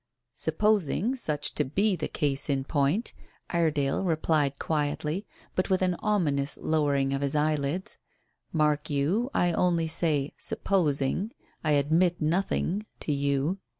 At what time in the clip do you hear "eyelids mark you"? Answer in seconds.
7.35-9.29